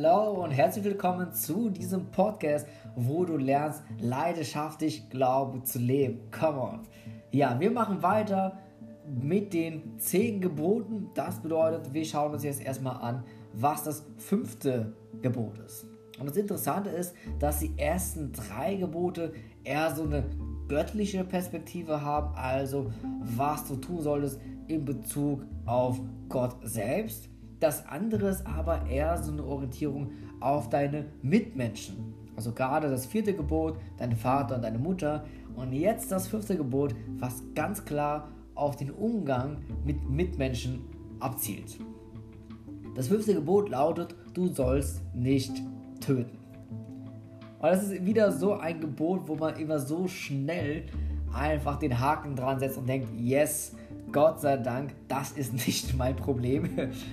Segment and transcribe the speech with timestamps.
[0.00, 6.20] Hallo und herzlich willkommen zu diesem Podcast, wo du lernst, leidenschaftlich Glaube zu leben.
[6.30, 6.80] Come on.
[7.32, 8.58] Ja, wir machen weiter
[9.20, 11.10] mit den zehn Geboten.
[11.14, 13.24] Das bedeutet, wir schauen uns jetzt erstmal an,
[13.54, 15.84] was das fünfte Gebot ist.
[16.20, 19.32] Und das Interessante ist, dass die ersten drei Gebote
[19.64, 20.22] eher so eine
[20.68, 22.92] göttliche Perspektive haben, also
[23.36, 24.38] was du tun solltest
[24.68, 27.28] in Bezug auf Gott selbst.
[27.60, 32.14] Das andere ist aber eher so eine Orientierung auf deine Mitmenschen.
[32.36, 35.24] Also gerade das vierte Gebot, dein Vater und deine Mutter.
[35.56, 40.82] Und jetzt das fünfte Gebot, was ganz klar auf den Umgang mit Mitmenschen
[41.18, 41.78] abzielt.
[42.94, 45.52] Das fünfte Gebot lautet, du sollst nicht
[46.00, 46.38] töten.
[47.58, 50.84] Und das ist wieder so ein Gebot, wo man immer so schnell
[51.32, 53.74] einfach den Haken dran setzt und denkt, yes,
[54.12, 56.68] Gott sei Dank, das ist nicht mein Problem.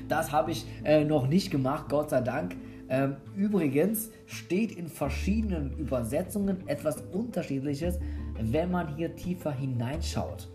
[0.07, 2.55] Das habe ich äh, noch nicht gemacht, Gott sei Dank.
[2.87, 7.99] Ähm, übrigens steht in verschiedenen Übersetzungen etwas Unterschiedliches,
[8.39, 10.47] wenn man hier tiefer hineinschaut.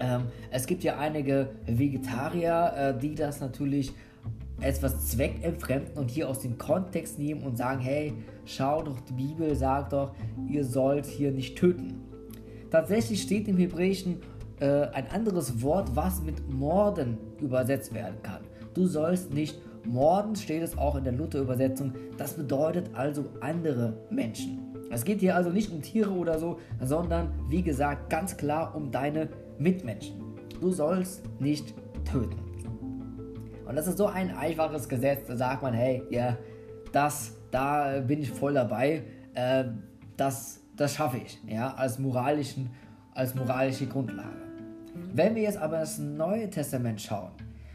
[0.00, 3.92] Ähm, es gibt ja einige Vegetarier, äh, die das natürlich
[4.60, 8.12] etwas zweckentfremden und hier aus dem Kontext nehmen und sagen, hey,
[8.44, 10.14] schau doch, die Bibel sagt doch,
[10.48, 12.00] ihr sollt hier nicht töten.
[12.70, 14.18] Tatsächlich steht im Hebräischen
[14.60, 18.40] äh, ein anderes Wort, was mit Morden übersetzt werden kann.
[18.74, 21.92] Du sollst nicht morden, steht es auch in der Luther-Übersetzung.
[22.16, 24.58] Das bedeutet also andere Menschen.
[24.90, 28.90] Es geht hier also nicht um Tiere oder so, sondern wie gesagt ganz klar um
[28.90, 30.22] deine Mitmenschen.
[30.60, 32.38] Du sollst nicht töten.
[33.66, 36.38] Und das ist so ein einfaches Gesetz, da sagt man, hey, ja,
[36.90, 39.02] das, da bin ich voll dabei,
[39.34, 39.64] äh,
[40.16, 42.70] das, das schaffe ich, ja, als, moralischen,
[43.14, 44.47] als moralische Grundlage.
[45.12, 47.30] Wenn wir jetzt aber das Neue Testament schauen,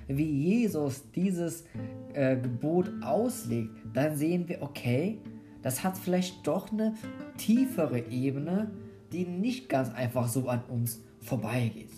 [0.07, 1.65] wie Jesus dieses
[2.13, 5.19] äh, Gebot auslegt, dann sehen wir, okay,
[5.61, 6.93] das hat vielleicht doch eine
[7.37, 8.71] tiefere Ebene,
[9.11, 11.91] die nicht ganz einfach so an uns vorbeigeht.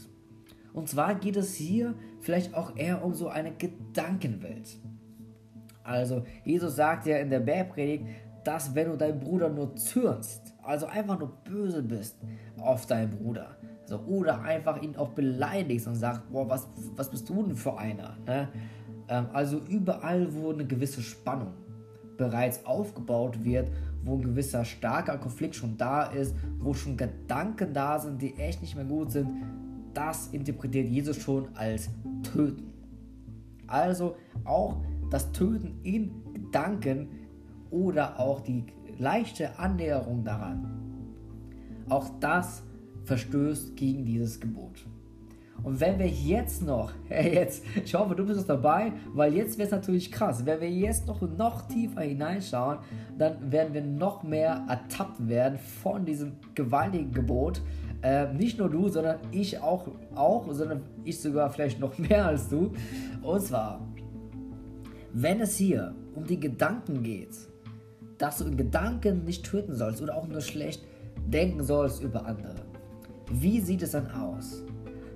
[0.74, 4.78] Und zwar geht es hier vielleicht auch eher um so eine Gedankenwelt.
[5.84, 8.06] Also, Jesus sagt ja in der Bergpredigt,
[8.44, 12.18] dass wenn du deinen Bruder nur zürnst, also einfach nur böse bist
[12.58, 17.30] auf deinen Bruder, so, oder einfach ihn auch beleidigst und sagst, boah, was, was bist
[17.30, 18.18] du denn für einer?
[18.26, 18.50] Ne?
[19.08, 21.54] Ähm, also überall, wo eine gewisse Spannung
[22.18, 23.70] bereits aufgebaut wird,
[24.04, 28.62] wo ein gewisser starker Konflikt schon da ist, wo schon Gedanken da sind, die echt
[28.62, 29.30] nicht mehr gut sind,
[29.94, 31.90] das interpretiert Jesus schon als
[32.24, 32.72] Töten.
[33.68, 34.78] Also auch
[35.10, 37.10] das Töten in Gedanken
[37.72, 38.66] oder auch die
[38.98, 40.72] leichte Annäherung daran.
[41.90, 42.64] Auch das
[43.06, 44.86] verstößt gegen dieses Gebot.
[45.64, 49.68] Und wenn wir jetzt noch, jetzt, ich hoffe, du bist noch dabei, weil jetzt wird
[49.68, 50.46] es natürlich krass.
[50.46, 52.80] Wenn wir jetzt noch, noch tiefer hineinschauen,
[53.18, 57.62] dann werden wir noch mehr ertappt werden von diesem gewaltigen Gebot.
[58.02, 62.50] Äh, nicht nur du, sondern ich auch, auch, sondern ich sogar vielleicht noch mehr als
[62.50, 62.74] du.
[63.24, 63.82] Und zwar,
[65.14, 67.36] wenn es hier um die Gedanken geht,
[68.18, 70.84] dass du in Gedanken nicht töten sollst oder auch nur schlecht
[71.26, 72.65] denken sollst über andere.
[73.32, 74.64] Wie sieht es dann aus,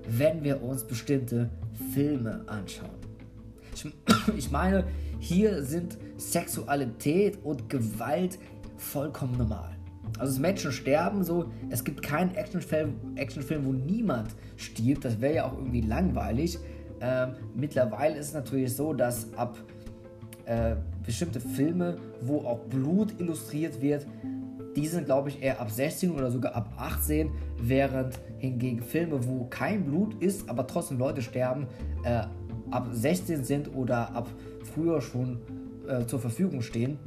[0.07, 1.49] wenn wir uns bestimmte
[1.93, 2.89] Filme anschauen?
[3.73, 3.85] Ich,
[4.37, 4.85] ich meine,
[5.19, 8.39] hier sind Sexualität und Gewalt
[8.77, 9.75] vollkommen normal.
[10.17, 15.45] Also Menschen sterben, so, es gibt keinen Actionfilm, Actionfilm wo niemand stirbt, das wäre ja
[15.45, 16.57] auch irgendwie langweilig.
[17.01, 19.57] Ähm, mittlerweile ist es natürlich so, dass ab
[20.45, 20.75] äh,
[21.05, 24.07] bestimmte Filme, wo auch Blut illustriert wird,
[24.75, 29.45] die sind, glaube ich, eher ab 16 oder sogar ab 18, während hingegen Filme, wo
[29.45, 31.67] kein Blut ist, aber trotzdem Leute sterben,
[32.03, 32.23] äh,
[32.71, 34.29] ab 16 sind oder ab
[34.73, 35.39] früher schon
[35.87, 36.99] äh, zur Verfügung stehen.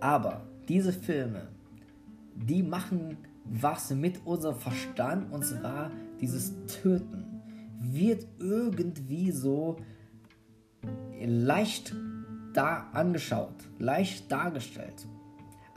[0.00, 1.48] Aber diese Filme,
[2.34, 7.24] die machen was mit unserem Verstand und zwar dieses Töten
[7.80, 9.76] wird irgendwie so
[11.24, 11.94] leicht
[12.52, 15.06] da angeschaut, leicht dargestellt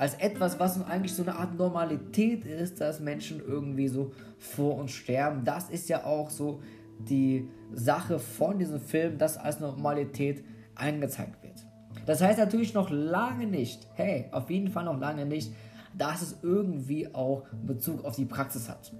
[0.01, 4.94] als etwas, was eigentlich so eine Art Normalität ist, dass Menschen irgendwie so vor uns
[4.94, 5.44] sterben.
[5.45, 6.63] Das ist ja auch so
[6.98, 10.44] die Sache von diesem Film, dass als Normalität
[10.74, 11.68] angezeigt wird.
[12.07, 15.53] Das heißt natürlich noch lange nicht, hey, auf jeden Fall noch lange nicht,
[15.95, 18.92] dass es irgendwie auch Bezug auf die Praxis hat.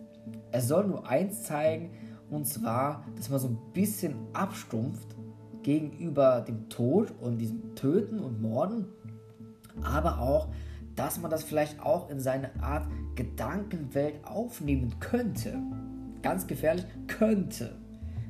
[0.52, 1.90] Es soll nur eins zeigen,
[2.30, 5.16] und zwar, dass man so ein bisschen abstumpft
[5.64, 8.86] gegenüber dem Tod und diesem Töten und Morden,
[9.82, 10.50] aber auch,
[11.02, 15.58] dass man das vielleicht auch in seine Art Gedankenwelt aufnehmen könnte.
[16.22, 17.76] Ganz gefährlich, könnte.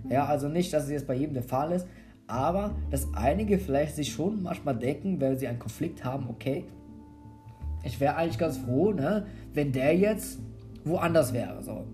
[0.07, 1.85] Ja, also nicht, dass es jetzt bei jedem der Fall ist,
[2.27, 6.63] aber dass einige vielleicht sich schon manchmal denken, wenn sie einen Konflikt haben, okay,
[7.83, 10.39] ich wäre eigentlich ganz froh, ne, wenn der jetzt
[10.85, 11.61] woanders wäre.
[11.61, 11.85] So.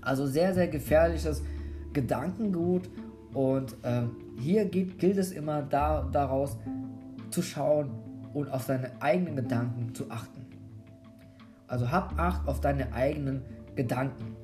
[0.00, 1.42] Also sehr, sehr gefährliches
[1.92, 2.88] Gedankengut
[3.34, 6.56] und ähm, hier gilt, gilt es immer da, daraus
[7.28, 10.46] zu schauen und auf seine eigenen Gedanken zu achten.
[11.66, 13.42] Also hab Acht auf deine eigenen
[13.76, 14.36] Gedanken.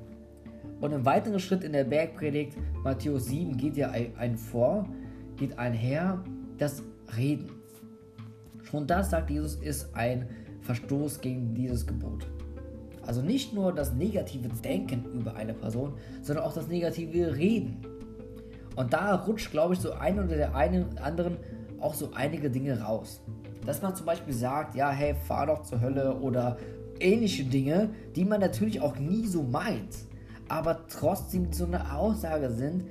[0.81, 4.87] Und im weiteren Schritt in der Bergpredigt, Matthäus 7, geht ja ein vor,
[5.37, 6.23] geht einher,
[6.59, 6.83] das
[7.17, 7.51] Reden.
[8.63, 10.29] Schon das, sagt Jesus, ist ein
[10.61, 12.27] Verstoß gegen dieses Gebot.
[13.07, 17.81] Also nicht nur das negative Denken über eine Person, sondern auch das negative Reden.
[18.77, 21.37] Und da rutscht, glaube ich, so ein oder der einen anderen
[21.81, 23.21] auch so einige Dinge raus.
[23.65, 26.57] Dass man zum Beispiel sagt, ja, hey, fahr doch zur Hölle oder
[27.01, 29.97] ähnliche Dinge, die man natürlich auch nie so meint,
[30.49, 32.85] aber trotzdem so eine Aussage sind,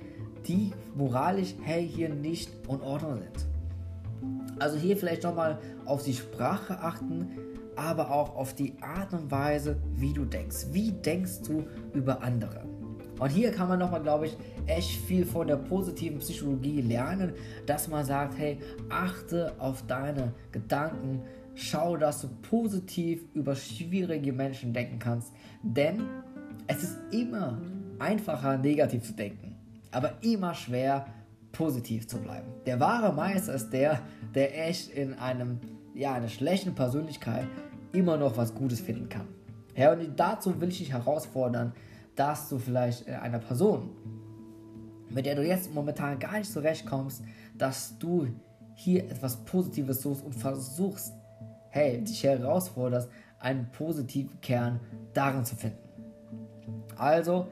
[0.47, 3.45] die moralisch, hey, hier nicht in Ordnung sind.
[4.59, 7.31] Also hier vielleicht nochmal auf die Sprache achten,
[7.75, 10.67] aber auch auf die Art und Weise, wie du denkst.
[10.71, 12.61] Wie denkst du über andere?
[13.23, 14.35] Und hier kann man nochmal, glaube ich,
[14.67, 17.31] echt viel von der positiven Psychologie lernen,
[17.65, 18.57] dass man sagt, hey,
[18.89, 21.21] achte auf deine Gedanken,
[21.55, 25.31] schau, dass du positiv über schwierige Menschen denken kannst,
[25.61, 26.01] denn
[26.67, 27.61] es ist immer
[27.97, 29.55] einfacher, negativ zu denken,
[29.91, 31.05] aber immer schwer,
[31.53, 32.49] positiv zu bleiben.
[32.65, 34.01] Der wahre Meister ist der,
[34.35, 35.61] der echt in einem,
[35.93, 37.47] ja, einer schlechten Persönlichkeit
[37.93, 39.29] immer noch was Gutes finden kann.
[39.77, 41.71] Ja, und dazu will ich dich herausfordern,
[42.15, 43.89] dass du vielleicht einer Person,
[45.09, 47.23] mit der du jetzt momentan gar nicht zurechtkommst,
[47.57, 48.27] dass du
[48.75, 51.13] hier etwas Positives suchst und versuchst,
[51.69, 54.79] hey, dich herausforderst, einen positiven Kern
[55.13, 55.77] darin zu finden.
[56.97, 57.47] Also,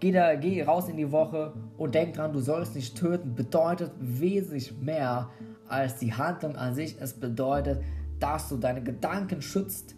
[0.00, 3.92] geh, da, geh raus in die Woche und denk dran, du sollst nicht töten, bedeutet
[3.98, 5.30] wesentlich mehr
[5.68, 6.96] als die Handlung an sich.
[7.00, 7.82] Es bedeutet,
[8.18, 9.94] dass du deine Gedanken schützt,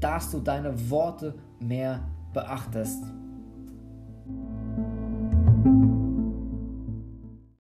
[0.00, 3.02] dass du deine Worte mehr beachtest